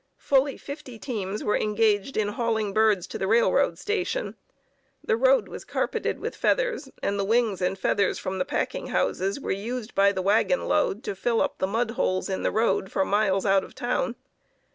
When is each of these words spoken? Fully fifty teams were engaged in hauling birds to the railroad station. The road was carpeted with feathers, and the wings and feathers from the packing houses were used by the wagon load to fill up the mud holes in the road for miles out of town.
Fully 0.17 0.57
fifty 0.57 0.97
teams 0.97 1.43
were 1.43 1.55
engaged 1.55 2.17
in 2.17 2.29
hauling 2.29 2.73
birds 2.73 3.05
to 3.05 3.19
the 3.19 3.27
railroad 3.27 3.77
station. 3.77 4.33
The 5.03 5.15
road 5.15 5.47
was 5.47 5.63
carpeted 5.63 6.19
with 6.19 6.35
feathers, 6.35 6.89
and 7.03 7.19
the 7.19 7.23
wings 7.23 7.61
and 7.61 7.77
feathers 7.77 8.17
from 8.17 8.39
the 8.39 8.43
packing 8.43 8.87
houses 8.87 9.39
were 9.39 9.51
used 9.51 9.93
by 9.93 10.11
the 10.11 10.23
wagon 10.23 10.67
load 10.67 11.03
to 11.03 11.13
fill 11.13 11.39
up 11.39 11.59
the 11.59 11.67
mud 11.67 11.91
holes 11.91 12.29
in 12.29 12.41
the 12.41 12.49
road 12.49 12.91
for 12.91 13.05
miles 13.05 13.45
out 13.45 13.63
of 13.63 13.75
town. 13.75 14.15